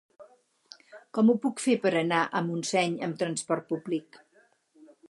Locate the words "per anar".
1.85-2.23